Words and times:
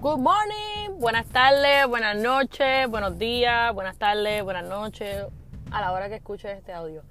Good 0.00 0.18
morning, 0.18 1.00
buenas 1.00 1.24
tardes, 1.26 1.86
buenas 1.88 2.18
noches, 2.18 2.86
buenos 2.90 3.18
días, 3.18 3.72
buenas 3.72 3.96
tardes, 3.96 4.44
buenas 4.44 4.66
noches, 4.66 5.24
a 5.70 5.80
la 5.80 5.90
hora 5.92 6.10
que 6.10 6.16
escuches 6.16 6.58
este 6.58 6.74
audio. 6.74 7.02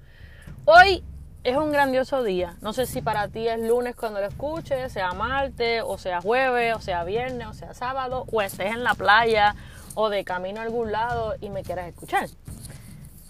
Hoy 0.66 1.02
es 1.42 1.56
un 1.56 1.72
grandioso 1.72 2.22
día. 2.22 2.54
No 2.62 2.72
sé 2.72 2.86
si 2.86 3.02
para 3.02 3.26
ti 3.26 3.48
es 3.48 3.58
lunes 3.58 3.96
cuando 3.96 4.20
lo 4.20 4.26
escuches, 4.26 4.92
sea 4.92 5.12
martes, 5.14 5.82
o 5.84 5.98
sea 5.98 6.20
jueves, 6.20 6.76
o 6.76 6.80
sea 6.80 7.02
viernes, 7.02 7.48
o 7.48 7.54
sea 7.54 7.74
sábado, 7.74 8.24
o 8.30 8.40
estés 8.40 8.72
en 8.72 8.84
la 8.84 8.94
playa 8.94 9.56
o 9.96 10.08
de 10.08 10.24
camino 10.24 10.60
a 10.60 10.62
algún 10.62 10.92
lado 10.92 11.34
y 11.40 11.50
me 11.50 11.64
quieras 11.64 11.88
escuchar. 11.88 12.28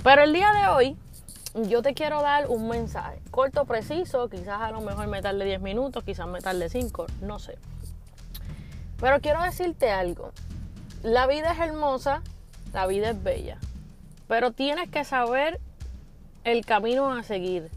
Pero 0.04 0.22
el 0.22 0.34
día 0.34 0.52
de 0.52 0.68
hoy 0.68 0.96
yo 1.66 1.80
te 1.80 1.94
quiero 1.94 2.20
dar 2.20 2.48
un 2.48 2.68
mensaje 2.68 3.22
corto, 3.30 3.64
preciso, 3.64 4.28
quizás 4.28 4.60
a 4.60 4.70
lo 4.70 4.82
mejor 4.82 5.06
me 5.06 5.22
tarde 5.22 5.46
10 5.46 5.62
minutos, 5.62 6.04
quizás 6.04 6.28
me 6.28 6.42
tarde 6.42 6.68
5, 6.68 7.06
no 7.22 7.38
sé. 7.38 7.56
Pero 9.00 9.20
quiero 9.20 9.42
decirte 9.42 9.90
algo. 9.90 10.32
La 11.02 11.26
vida 11.26 11.52
es 11.52 11.58
hermosa, 11.60 12.22
la 12.72 12.86
vida 12.86 13.10
es 13.10 13.22
bella, 13.22 13.58
pero 14.28 14.52
tienes 14.52 14.90
que 14.90 15.04
saber 15.04 15.60
el 16.44 16.64
camino 16.64 17.12
a 17.12 17.22
seguir. 17.22 17.70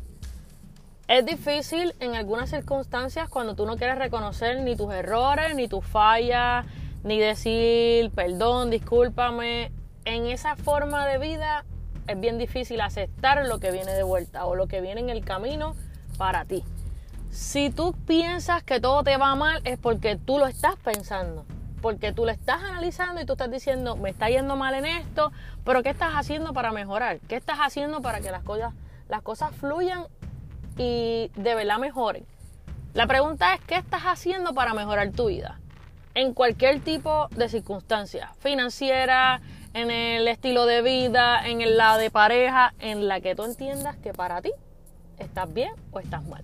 Es 1.08 1.26
difícil 1.26 1.96
en 2.00 2.16
algunas 2.16 2.50
circunstancias 2.50 3.30
cuando 3.30 3.56
tú 3.56 3.66
no 3.66 3.78
quieres 3.78 3.98
reconocer 3.98 4.62
ni 4.62 4.76
tus 4.76 4.94
errores, 4.94 5.56
ni 5.56 5.68
tus 5.68 5.86
fallas, 5.86 6.66
ni 7.04 7.20
decir 7.20 8.12
perdón, 8.12 8.70
discúlpame. 8.70 9.72
En 10.06 10.28
esa 10.28 10.56
forma 10.56 11.08
de 11.08 11.18
vida 11.18 11.66
es 12.08 12.20
bien 12.20 12.38
difícil 12.38 12.82
aceptar 12.82 13.46
lo 13.46 13.60
que 13.60 13.72
viene 13.72 13.94
de 13.94 14.04
vuelta 14.04 14.46
o 14.46 14.56
lo 14.56 14.68
que 14.68 14.82
viene 14.82 15.02
en 15.02 15.10
el 15.10 15.24
camino 15.26 15.76
para 16.18 16.46
ti. 16.46 16.64
Si 17.32 17.70
tú 17.70 17.94
piensas 18.08 18.64
que 18.64 18.80
todo 18.80 19.04
te 19.04 19.16
va 19.18 19.36
mal 19.36 19.62
es 19.64 19.78
porque 19.78 20.16
tú 20.16 20.40
lo 20.40 20.48
estás 20.48 20.76
pensando, 20.78 21.46
porque 21.82 22.12
tú 22.12 22.26
lo 22.26 22.32
estás 22.32 22.62
analizando 22.64 23.22
y 23.22 23.26
tú 23.26 23.34
estás 23.34 23.52
diciendo, 23.52 23.96
me 23.96 24.10
está 24.10 24.30
yendo 24.30 24.56
mal 24.56 24.74
en 24.74 24.86
esto, 24.86 25.32
pero 25.64 25.84
¿qué 25.84 25.90
estás 25.90 26.14
haciendo 26.14 26.54
para 26.54 26.72
mejorar? 26.72 27.20
¿Qué 27.28 27.36
estás 27.36 27.60
haciendo 27.60 28.02
para 28.02 28.20
que 28.20 28.32
las 28.32 28.44
cosas, 28.44 28.74
las 29.08 29.22
cosas 29.22 29.56
fluyan 29.56 30.06
y 30.78 31.32
de 31.36 31.56
verdad 31.56 31.78
mejoren? 31.78 32.26
La 32.96 33.06
pregunta 33.06 33.54
es, 33.54 33.62
¿qué 33.62 33.76
estás 33.76 34.02
haciendo 34.04 34.54
para 34.56 34.74
mejorar 34.74 35.12
tu 35.12 35.28
vida? 35.28 35.60
En 36.16 36.34
cualquier 36.34 36.80
tipo 36.80 37.28
de 37.30 37.48
circunstancia, 37.48 38.34
financiera, 38.40 39.42
en 39.76 39.92
el 39.92 40.28
estilo 40.28 40.66
de 40.66 40.82
vida, 40.82 41.48
en 41.48 41.78
lado 41.78 42.00
de 42.00 42.10
pareja, 42.10 42.74
en 42.80 43.08
la 43.08 43.22
que 43.22 43.36
tú 43.36 43.44
entiendas 43.44 43.96
que 43.98 44.14
para 44.14 44.42
ti 44.42 44.52
estás 45.20 45.54
bien 45.54 45.72
o 45.92 46.00
estás 46.00 46.24
mal. 46.26 46.44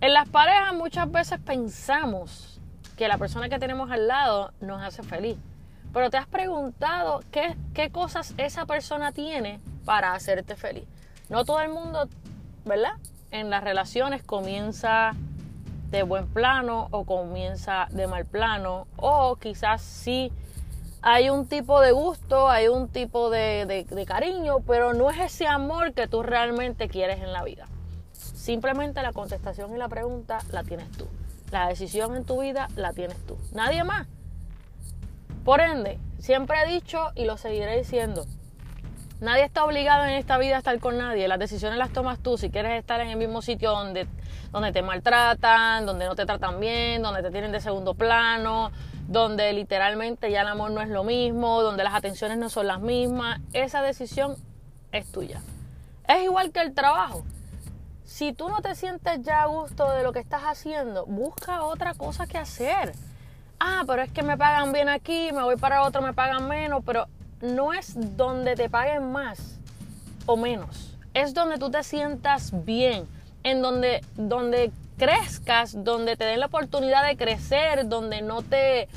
En 0.00 0.14
las 0.14 0.28
parejas 0.28 0.74
muchas 0.74 1.10
veces 1.10 1.38
pensamos 1.40 2.58
que 2.96 3.06
la 3.06 3.18
persona 3.18 3.48
que 3.48 3.58
tenemos 3.58 3.90
al 3.90 4.08
lado 4.08 4.52
nos 4.60 4.82
hace 4.82 5.02
feliz. 5.02 5.36
Pero 5.92 6.08
te 6.08 6.16
has 6.16 6.26
preguntado 6.26 7.22
qué, 7.30 7.56
qué 7.74 7.90
cosas 7.90 8.34
esa 8.38 8.64
persona 8.64 9.12
tiene 9.12 9.60
para 9.84 10.14
hacerte 10.14 10.56
feliz. 10.56 10.84
No 11.28 11.44
todo 11.44 11.60
el 11.60 11.68
mundo, 11.68 12.08
¿verdad? 12.64 12.92
En 13.30 13.50
las 13.50 13.62
relaciones 13.62 14.22
comienza 14.22 15.12
de 15.90 16.02
buen 16.02 16.28
plano 16.28 16.88
o 16.92 17.04
comienza 17.04 17.86
de 17.90 18.06
mal 18.06 18.24
plano. 18.24 18.86
O 18.96 19.36
quizás 19.36 19.82
sí 19.82 20.32
hay 21.02 21.30
un 21.30 21.46
tipo 21.46 21.80
de 21.80 21.92
gusto, 21.92 22.48
hay 22.48 22.68
un 22.68 22.88
tipo 22.88 23.30
de, 23.30 23.86
cariño, 24.06 24.60
pero 24.66 24.94
no 24.94 25.10
es 25.10 25.18
ese 25.18 25.46
amor 25.46 25.92
que 25.92 26.06
tú 26.06 26.22
realmente 26.22 26.88
quieres 26.88 27.20
en 27.20 27.32
la 27.32 27.42
vida. 27.42 27.66
Simplemente 28.20 29.02
la 29.02 29.12
contestación 29.12 29.74
y 29.74 29.78
la 29.78 29.88
pregunta 29.88 30.38
la 30.52 30.62
tienes 30.62 30.90
tú. 30.92 31.06
La 31.50 31.68
decisión 31.68 32.16
en 32.16 32.24
tu 32.24 32.40
vida 32.40 32.68
la 32.76 32.92
tienes 32.92 33.18
tú. 33.26 33.36
Nadie 33.52 33.84
más. 33.84 34.06
Por 35.44 35.60
ende, 35.60 35.98
siempre 36.18 36.58
he 36.62 36.68
dicho 36.68 37.10
y 37.14 37.24
lo 37.24 37.36
seguiré 37.36 37.76
diciendo. 37.78 38.26
Nadie 39.20 39.44
está 39.44 39.64
obligado 39.64 40.04
en 40.04 40.14
esta 40.14 40.38
vida 40.38 40.56
a 40.56 40.58
estar 40.58 40.78
con 40.78 40.96
nadie. 40.96 41.28
Las 41.28 41.38
decisiones 41.38 41.78
las 41.78 41.92
tomas 41.92 42.18
tú. 42.20 42.38
Si 42.38 42.50
quieres 42.50 42.78
estar 42.78 43.00
en 43.00 43.08
el 43.08 43.16
mismo 43.16 43.42
sitio 43.42 43.70
donde, 43.70 44.06
donde 44.50 44.72
te 44.72 44.80
maltratan, 44.80 45.84
donde 45.84 46.06
no 46.06 46.14
te 46.14 46.24
tratan 46.24 46.58
bien, 46.60 47.02
donde 47.02 47.22
te 47.22 47.30
tienen 47.30 47.52
de 47.52 47.60
segundo 47.60 47.94
plano, 47.94 48.70
donde 49.08 49.52
literalmente 49.52 50.30
ya 50.30 50.42
el 50.42 50.48
amor 50.48 50.70
no 50.70 50.80
es 50.80 50.88
lo 50.88 51.04
mismo, 51.04 51.62
donde 51.62 51.84
las 51.84 51.94
atenciones 51.94 52.38
no 52.38 52.48
son 52.48 52.66
las 52.66 52.80
mismas, 52.80 53.40
esa 53.52 53.82
decisión 53.82 54.36
es 54.92 55.10
tuya. 55.10 55.42
Es 56.08 56.22
igual 56.22 56.52
que 56.52 56.60
el 56.60 56.74
trabajo. 56.74 57.24
Si 58.10 58.32
tú 58.32 58.48
no 58.48 58.60
te 58.60 58.74
sientes 58.74 59.22
ya 59.22 59.42
a 59.42 59.46
gusto 59.46 59.88
de 59.92 60.02
lo 60.02 60.12
que 60.12 60.18
estás 60.18 60.42
haciendo, 60.42 61.06
busca 61.06 61.62
otra 61.62 61.94
cosa 61.94 62.26
que 62.26 62.38
hacer. 62.38 62.92
Ah, 63.60 63.84
pero 63.86 64.02
es 64.02 64.10
que 64.10 64.24
me 64.24 64.36
pagan 64.36 64.72
bien 64.72 64.88
aquí, 64.88 65.30
me 65.32 65.44
voy 65.44 65.54
para 65.54 65.84
otro, 65.84 66.02
me 66.02 66.12
pagan 66.12 66.48
menos, 66.48 66.82
pero 66.84 67.06
no 67.40 67.72
es 67.72 67.94
donde 68.16 68.56
te 68.56 68.68
paguen 68.68 69.12
más 69.12 69.60
o 70.26 70.36
menos. 70.36 70.98
Es 71.14 71.34
donde 71.34 71.56
tú 71.56 71.70
te 71.70 71.84
sientas 71.84 72.50
bien, 72.64 73.06
en 73.44 73.62
donde, 73.62 74.00
donde 74.16 74.72
crezcas, 74.98 75.84
donde 75.84 76.16
te 76.16 76.24
den 76.24 76.40
la 76.40 76.46
oportunidad 76.46 77.06
de 77.06 77.16
crecer, 77.16 77.88
donde 77.88 78.22
no 78.22 78.42
te, 78.42 78.88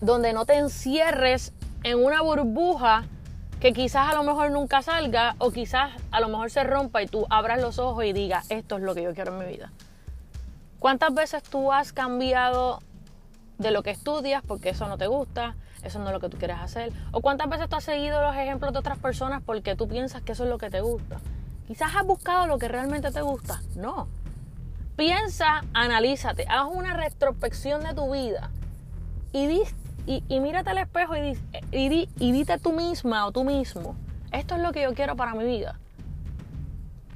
donde 0.00 0.32
no 0.32 0.46
te 0.46 0.54
encierres 0.54 1.52
en 1.82 2.02
una 2.02 2.22
burbuja 2.22 3.04
que 3.60 3.72
quizás 3.72 4.10
a 4.10 4.14
lo 4.14 4.22
mejor 4.22 4.50
nunca 4.50 4.82
salga 4.82 5.34
o 5.38 5.50
quizás 5.50 5.92
a 6.10 6.20
lo 6.20 6.28
mejor 6.28 6.50
se 6.50 6.62
rompa 6.64 7.02
y 7.02 7.06
tú 7.06 7.26
abras 7.30 7.60
los 7.60 7.78
ojos 7.78 8.04
y 8.04 8.12
digas, 8.12 8.50
esto 8.50 8.76
es 8.76 8.82
lo 8.82 8.94
que 8.94 9.02
yo 9.02 9.14
quiero 9.14 9.32
en 9.32 9.38
mi 9.38 9.46
vida. 9.46 9.72
¿Cuántas 10.78 11.14
veces 11.14 11.42
tú 11.42 11.72
has 11.72 11.92
cambiado 11.92 12.80
de 13.58 13.70
lo 13.70 13.82
que 13.82 13.90
estudias 13.90 14.42
porque 14.46 14.70
eso 14.70 14.86
no 14.88 14.98
te 14.98 15.06
gusta, 15.06 15.56
eso 15.82 15.98
no 15.98 16.06
es 16.06 16.12
lo 16.12 16.20
que 16.20 16.28
tú 16.28 16.36
quieres 16.36 16.58
hacer? 16.58 16.92
¿O 17.12 17.22
cuántas 17.22 17.48
veces 17.48 17.68
tú 17.68 17.76
has 17.76 17.84
seguido 17.84 18.20
los 18.20 18.36
ejemplos 18.36 18.72
de 18.72 18.78
otras 18.78 18.98
personas 18.98 19.42
porque 19.44 19.74
tú 19.74 19.88
piensas 19.88 20.22
que 20.22 20.32
eso 20.32 20.44
es 20.44 20.50
lo 20.50 20.58
que 20.58 20.68
te 20.68 20.82
gusta? 20.82 21.18
Quizás 21.66 21.96
has 21.96 22.06
buscado 22.06 22.46
lo 22.46 22.58
que 22.58 22.68
realmente 22.68 23.10
te 23.10 23.22
gusta. 23.22 23.60
No. 23.74 24.06
Piensa, 24.96 25.62
analízate, 25.72 26.46
haz 26.48 26.68
una 26.70 26.94
retrospección 26.94 27.82
de 27.82 27.94
tu 27.94 28.12
vida 28.12 28.50
y, 29.32 29.62
y, 30.06 30.40
mírate 30.40 30.70
al 30.70 30.78
espejo 30.78 31.16
y, 31.16 31.36
y, 31.72 32.08
y 32.18 32.32
dite 32.32 32.58
tú 32.58 32.72
misma 32.72 33.26
o 33.26 33.32
tú 33.32 33.42
mismo, 33.44 33.96
esto 34.32 34.54
es 34.54 34.60
lo 34.60 34.72
que 34.72 34.82
yo 34.82 34.94
quiero 34.94 35.16
para 35.16 35.34
mi 35.34 35.44
vida. 35.44 35.78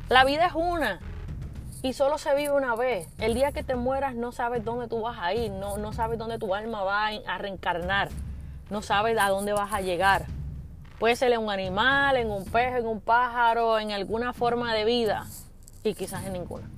La 0.08 0.24
vida 0.24 0.46
es 0.46 0.54
una 0.54 0.98
y 1.82 1.92
solo 1.92 2.18
se 2.18 2.34
vive 2.34 2.50
una 2.50 2.74
vez. 2.74 3.08
El 3.18 3.34
día 3.34 3.52
que 3.52 3.62
te 3.62 3.76
mueras 3.76 4.14
no 4.14 4.32
sabes 4.32 4.64
dónde 4.64 4.88
tú 4.88 5.00
vas 5.00 5.18
a 5.20 5.32
ir, 5.34 5.50
no, 5.52 5.78
no 5.78 5.92
sabes 5.92 6.18
dónde 6.18 6.38
tu 6.38 6.54
alma 6.54 6.82
va 6.82 7.08
a 7.08 7.38
reencarnar, 7.38 8.08
no 8.70 8.82
sabes 8.82 9.16
a 9.18 9.28
dónde 9.28 9.52
vas 9.52 9.72
a 9.72 9.80
llegar. 9.80 10.26
Puede 10.98 11.16
ser 11.16 11.32
en 11.32 11.40
un 11.40 11.50
animal, 11.50 12.16
en 12.16 12.30
un 12.30 12.44
pez, 12.44 12.76
en 12.76 12.86
un 12.86 13.00
pájaro, 13.00 13.78
en 13.78 13.92
alguna 13.92 14.32
forma 14.32 14.74
de 14.74 14.84
vida 14.84 15.26
y 15.82 15.94
quizás 15.94 16.26
en 16.26 16.34
ninguna. 16.34 16.68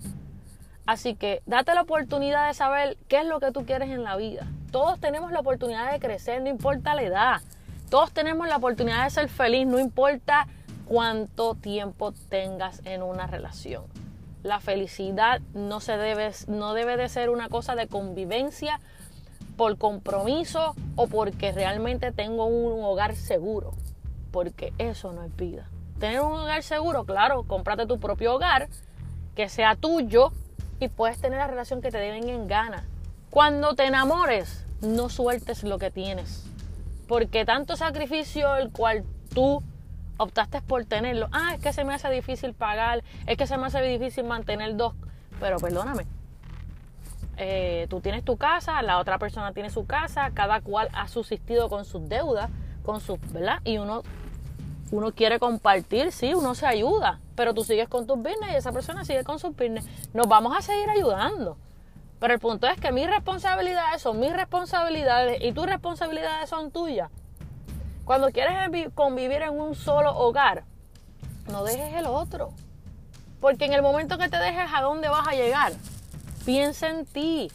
Así 0.87 1.15
que 1.15 1.43
date 1.47 1.75
la 1.75 1.83
oportunidad 1.83 2.49
de 2.49 2.55
saber 2.55 2.97
qué 3.09 3.21
es 3.21 3.27
lo 3.27 3.41
que 3.41 3.53
tú 3.53 3.65
quieres 3.65 3.91
en 3.91 4.03
la 4.03 4.17
vida. 4.17 4.47
Todos 4.71 4.99
tenemos 5.01 5.31
la 5.31 5.41
oportunidad 5.41 5.93
de 5.93 6.01
crecer, 6.01 6.43
no 6.43 6.49
importa 6.49 6.95
la 6.95 7.03
edad. 7.03 7.41
Todos 7.89 8.11
tenemos 8.13 8.49
la 8.49 8.57
oportunidad 8.57 9.05
de 9.05 9.11
ser 9.11 9.29
feliz, 9.29 9.67
no 9.67 9.79
importa 9.79 10.47
cuánto 10.87 11.55
tiempo 11.55 12.13
tengas 12.29 12.81
en 12.85 13.03
una 13.03 13.27
relación. 13.27 13.85
La 14.43 14.59
felicidad 14.59 15.41
no, 15.55 15.81
se 15.81 15.97
debe, 15.97 16.33
no 16.49 16.75
debe 16.75 16.97
de 16.97 17.09
ser 17.09 17.31
una 17.31 17.49
cosa 17.49 17.77
de 17.77 17.87
convivencia 17.87 18.81
por 19.57 19.79
compromiso 19.79 20.75
o 20.97 21.07
porque 21.07 21.53
realmente 21.53 22.11
tengo 22.11 22.47
un 22.47 22.83
hogar 22.83 23.15
seguro. 23.15 23.73
Porque 24.33 24.73
eso 24.79 25.13
no 25.13 25.23
es 25.23 25.37
vida. 25.37 25.69
Tener 26.01 26.23
un 26.23 26.33
hogar 26.33 26.63
seguro, 26.63 27.05
claro, 27.05 27.45
cómprate 27.45 27.87
tu 27.87 28.01
propio 28.01 28.35
hogar, 28.35 28.69
que 29.37 29.49
sea 29.49 29.77
tuyo, 29.77 30.33
y 30.85 30.89
puedes 30.89 31.21
tener 31.21 31.39
la 31.39 31.47
relación 31.47 31.81
que 31.81 31.91
te 31.91 31.99
deben 31.99 32.29
en 32.29 32.49
gana. 32.49 32.85
Cuando 33.31 33.75
te 33.75 33.85
enamores, 33.85 34.67
no 34.81 35.09
sueltes 35.09 35.63
lo 35.63 35.79
que 35.79 35.91
tienes. 35.91 36.45
Porque 37.07 37.45
tanto 37.45 37.77
sacrificio 37.77 38.57
el 38.57 38.71
cual 38.71 39.05
tú 39.33 39.63
optaste 40.17 40.61
por 40.61 40.85
tenerlo. 40.85 41.29
Ah, 41.33 41.55
es 41.55 41.61
que 41.61 41.73
se 41.73 41.85
me 41.85 41.95
hace 41.95 42.11
difícil 42.11 42.53
pagar, 42.55 43.05
es 43.27 43.37
que 43.37 43.47
se 43.47 43.57
me 43.57 43.67
hace 43.67 43.81
difícil 43.83 44.25
mantener 44.25 44.77
dos. 44.77 44.95
Pero 45.39 45.59
perdóname, 45.59 46.05
eh, 47.37 47.87
tú 47.89 48.01
tienes 48.01 48.25
tu 48.25 48.37
casa, 48.37 48.83
la 48.83 48.99
otra 48.99 49.19
persona 49.19 49.53
tiene 49.53 49.71
su 49.71 49.87
casa, 49.87 50.31
cada 50.35 50.61
cual 50.61 50.89
ha 50.93 51.09
subsistido 51.09 51.69
con 51.69 51.85
sus 51.85 52.09
deudas, 52.09 52.51
con 52.83 53.01
sus, 53.01 53.21
¿verdad? 53.33 53.61
Y 53.65 53.79
uno, 53.79 54.03
uno 54.93 55.13
quiere 55.13 55.41
compartir, 55.41 56.13
sí, 56.13 56.33
uno 56.35 56.55
se 56.55 56.67
ayuda 56.67 57.19
pero 57.35 57.55
tú 57.55 57.65
sigues 57.65 57.89
con 57.89 58.07
tus 58.07 58.19
business 58.19 58.53
y 58.53 58.57
esa 58.57 58.73
persona 58.73 59.05
sigue 59.05 59.25
con 59.25 59.39
sus 59.39 59.51
business. 59.51 59.85
Nos 60.13 60.29
vamos 60.29 60.57
a 60.57 60.63
seguir 60.63 60.89
ayudando. 60.89 61.57
Pero 62.21 62.35
el 62.35 62.41
punto 62.41 62.69
es 62.69 62.79
que 62.79 62.93
mis 62.93 63.09
responsabilidades 63.09 64.01
son 64.01 64.21
mis 64.21 64.33
responsabilidades 64.33 65.43
y 65.43 65.53
tus 65.53 65.67
responsabilidades 65.67 66.49
son 66.49 66.71
tuyas. 66.71 67.11
Cuando 68.05 68.31
quieres 68.31 68.55
convivir 68.95 69.43
en 69.43 69.59
un 69.59 69.75
solo 69.75 70.17
hogar, 70.17 70.65
no 71.51 71.65
dejes 71.65 71.95
el 71.95 72.07
otro. 72.07 72.53
Porque 73.41 73.65
en 73.65 73.73
el 73.73 73.83
momento 73.83 74.19
que 74.19 74.29
te 74.29 74.37
dejes, 74.37 74.71
¿a 74.73 74.83
dónde 74.83 75.09
vas 75.09 75.27
a 75.27 75.33
llegar? 75.33 75.73
Piensa 76.45 76.89
en 76.89 77.07
ti. 77.07 77.51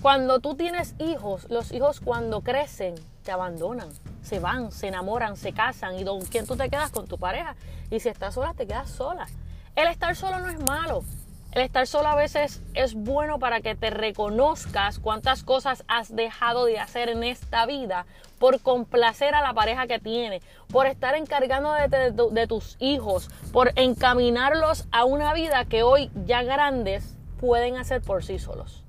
Cuando 0.00 0.40
tú 0.40 0.54
tienes 0.54 0.94
hijos, 0.98 1.46
los 1.50 1.72
hijos 1.72 2.00
cuando 2.00 2.40
crecen 2.40 2.94
te 3.24 3.32
abandonan, 3.32 3.90
se 4.30 4.38
van, 4.38 4.70
se 4.70 4.86
enamoran, 4.86 5.36
se 5.36 5.52
casan 5.52 5.98
y 5.98 6.04
con 6.04 6.20
quién 6.20 6.46
tú 6.46 6.56
te 6.56 6.70
quedas 6.70 6.92
con 6.92 7.08
tu 7.08 7.18
pareja. 7.18 7.56
Y 7.90 7.98
si 7.98 8.08
estás 8.08 8.34
sola, 8.34 8.54
te 8.54 8.64
quedas 8.64 8.88
sola. 8.88 9.26
El 9.74 9.88
estar 9.88 10.14
solo 10.14 10.38
no 10.38 10.48
es 10.48 10.60
malo. 10.60 11.02
El 11.50 11.62
estar 11.62 11.84
solo 11.88 12.06
a 12.06 12.14
veces 12.14 12.62
es 12.74 12.94
bueno 12.94 13.40
para 13.40 13.60
que 13.60 13.74
te 13.74 13.90
reconozcas 13.90 15.00
cuántas 15.00 15.42
cosas 15.42 15.82
has 15.88 16.14
dejado 16.14 16.66
de 16.66 16.78
hacer 16.78 17.08
en 17.08 17.24
esta 17.24 17.66
vida 17.66 18.06
por 18.38 18.60
complacer 18.60 19.34
a 19.34 19.42
la 19.42 19.52
pareja 19.52 19.88
que 19.88 19.98
tienes, 19.98 20.44
por 20.70 20.86
estar 20.86 21.16
encargando 21.16 21.72
de, 21.72 22.12
de, 22.12 22.46
tus 22.46 22.76
hijos, 22.78 23.28
por 23.52 23.72
encaminarlos 23.74 24.86
a 24.92 25.04
una 25.04 25.34
vida 25.34 25.64
que 25.64 25.82
hoy 25.82 26.12
ya 26.24 26.44
grandes 26.44 27.16
pueden 27.40 27.76
hacer 27.76 28.00
por 28.00 28.22
sí 28.22 28.38
solos. 28.38 28.84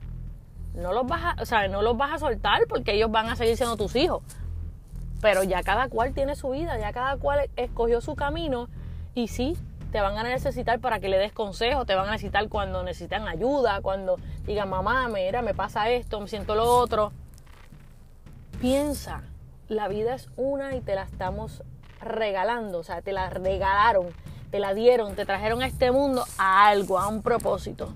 No 0.75 0.93
los 0.93 1.07
vas 1.07 1.21
a, 1.23 1.41
o 1.41 1.45
sea, 1.47 1.67
no 1.67 1.81
los 1.81 1.97
vas 1.97 2.13
a 2.13 2.19
soltar 2.19 2.67
porque 2.69 2.93
ellos 2.93 3.09
van 3.09 3.27
a 3.27 3.35
seguir 3.35 3.57
siendo 3.57 3.75
tus 3.75 3.95
hijos. 3.95 4.21
Pero 5.21 5.43
ya 5.43 5.63
cada 5.63 5.87
cual 5.87 6.13
tiene 6.13 6.35
su 6.35 6.49
vida, 6.49 6.79
ya 6.79 6.91
cada 6.93 7.17
cual 7.17 7.49
escogió 7.55 8.01
su 8.01 8.15
camino 8.15 8.67
y 9.13 9.27
sí, 9.27 9.57
te 9.91 10.01
van 10.01 10.17
a 10.17 10.23
necesitar 10.23 10.79
para 10.79 10.99
que 10.99 11.09
le 11.09 11.17
des 11.17 11.33
consejos, 11.33 11.85
te 11.85 11.95
van 11.95 12.07
a 12.07 12.11
necesitar 12.11 12.47
cuando 12.49 12.83
necesitan 12.83 13.27
ayuda, 13.27 13.81
cuando 13.81 14.17
digan, 14.45 14.69
mamá, 14.69 15.07
mira, 15.09 15.41
me 15.41 15.53
pasa 15.53 15.89
esto, 15.89 16.19
me 16.19 16.27
siento 16.27 16.55
lo 16.55 16.63
otro. 16.63 17.11
Piensa, 18.61 19.23
la 19.67 19.87
vida 19.87 20.15
es 20.15 20.29
una 20.37 20.75
y 20.75 20.81
te 20.81 20.95
la 20.95 21.03
estamos 21.03 21.63
regalando, 21.99 22.79
o 22.79 22.83
sea, 22.83 23.01
te 23.01 23.11
la 23.11 23.29
regalaron, 23.29 24.07
te 24.49 24.59
la 24.59 24.73
dieron, 24.73 25.15
te 25.15 25.25
trajeron 25.25 25.61
a 25.61 25.67
este 25.67 25.91
mundo 25.91 26.25
a 26.37 26.67
algo, 26.67 26.97
a 26.97 27.07
un 27.07 27.21
propósito. 27.21 27.93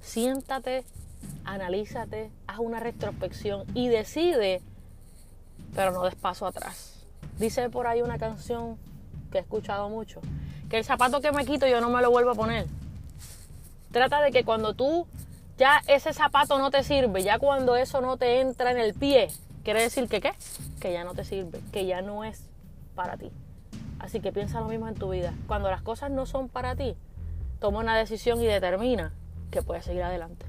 Siéntate, 0.00 0.84
analízate, 1.44 2.30
haz 2.46 2.58
una 2.58 2.80
retrospección 2.80 3.64
y 3.74 3.88
decide, 3.88 4.62
pero 5.74 5.92
no 5.92 6.02
des 6.04 6.14
paso 6.14 6.46
atrás. 6.46 7.04
Dice 7.38 7.70
por 7.70 7.86
ahí 7.86 8.02
una 8.02 8.18
canción 8.18 8.76
que 9.30 9.38
he 9.38 9.40
escuchado 9.40 9.88
mucho, 9.88 10.20
que 10.68 10.78
el 10.78 10.84
zapato 10.84 11.20
que 11.20 11.32
me 11.32 11.44
quito 11.44 11.66
yo 11.66 11.80
no 11.80 11.90
me 11.90 12.02
lo 12.02 12.10
vuelvo 12.10 12.30
a 12.30 12.34
poner. 12.34 12.66
Trata 13.90 14.20
de 14.22 14.30
que 14.30 14.44
cuando 14.44 14.74
tú 14.74 15.06
ya 15.58 15.82
ese 15.86 16.12
zapato 16.12 16.58
no 16.58 16.70
te 16.70 16.82
sirve, 16.82 17.22
ya 17.22 17.38
cuando 17.38 17.76
eso 17.76 18.00
no 18.00 18.16
te 18.16 18.40
entra 18.40 18.70
en 18.70 18.78
el 18.78 18.94
pie, 18.94 19.28
quiere 19.64 19.82
decir 19.82 20.08
que 20.08 20.20
qué? 20.20 20.32
Que 20.80 20.92
ya 20.92 21.04
no 21.04 21.14
te 21.14 21.24
sirve, 21.24 21.60
que 21.72 21.86
ya 21.86 22.02
no 22.02 22.24
es 22.24 22.48
para 22.94 23.16
ti. 23.16 23.30
Así 23.98 24.20
que 24.20 24.32
piensa 24.32 24.60
lo 24.60 24.66
mismo 24.66 24.88
en 24.88 24.94
tu 24.94 25.10
vida. 25.10 25.32
Cuando 25.46 25.70
las 25.70 25.82
cosas 25.82 26.10
no 26.10 26.26
son 26.26 26.48
para 26.48 26.74
ti, 26.74 26.96
toma 27.60 27.78
una 27.78 27.96
decisión 27.96 28.40
y 28.40 28.46
determina 28.46 29.12
que 29.50 29.62
puedes 29.62 29.84
seguir 29.84 30.02
adelante. 30.02 30.46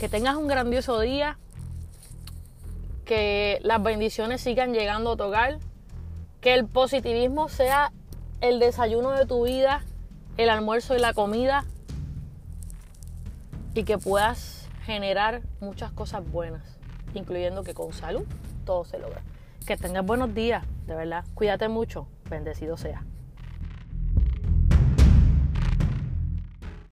Que 0.00 0.08
tengas 0.08 0.36
un 0.36 0.46
grandioso 0.46 0.98
día, 1.00 1.38
que 3.06 3.60
las 3.62 3.82
bendiciones 3.82 4.42
sigan 4.42 4.74
llegando 4.74 5.12
a 5.12 5.16
tu 5.16 5.22
hogar, 5.22 5.58
que 6.42 6.52
el 6.52 6.66
positivismo 6.66 7.48
sea 7.48 7.92
el 8.42 8.58
desayuno 8.58 9.12
de 9.12 9.24
tu 9.24 9.46
vida, 9.46 9.82
el 10.36 10.50
almuerzo 10.50 10.94
y 10.94 10.98
la 10.98 11.14
comida 11.14 11.64
y 13.72 13.84
que 13.84 13.96
puedas 13.96 14.68
generar 14.84 15.42
muchas 15.60 15.92
cosas 15.92 16.28
buenas, 16.30 16.78
incluyendo 17.14 17.62
que 17.62 17.72
con 17.72 17.92
salud 17.92 18.24
todo 18.64 18.84
se 18.84 18.98
logra. 18.98 19.22
Que 19.66 19.76
tengas 19.76 20.04
buenos 20.04 20.34
días, 20.34 20.64
de 20.86 20.94
verdad. 20.94 21.24
Cuídate 21.34 21.68
mucho. 21.68 22.06
Bendecido 22.28 22.76
sea. 22.76 23.04